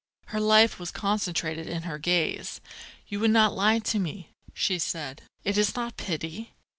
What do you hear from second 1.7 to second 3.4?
her gaze. "You would